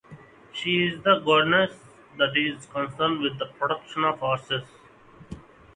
[0.51, 1.77] She is the goddess
[2.17, 4.63] that is concerned with the protection of horses.